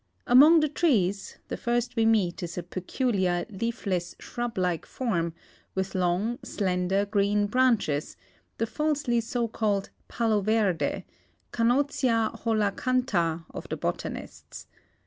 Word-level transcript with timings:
Among 0.25 0.61
the 0.61 0.67
trees, 0.67 1.37
the 1.47 1.57
first 1.57 1.95
we 1.95 2.07
meet 2.07 2.41
is 2.41 2.57
a 2.57 2.63
peculiar, 2.63 3.45
leafless, 3.51 4.15
shrub 4.17 4.57
like 4.57 4.87
form, 4.87 5.35
with 5.75 5.93
long, 5.93 6.39
slender, 6.43 7.05
green 7.05 7.45
branches, 7.45 8.17
the 8.57 8.65
falsely 8.65 9.21
so 9.21 9.47
calle<l 9.47 9.89
paloverde, 10.09 11.03
Cunotla 11.53 12.31
holacantha 12.41 13.45
of 13.51 13.69
the 13.69 13.77
botanists. 13.77 14.65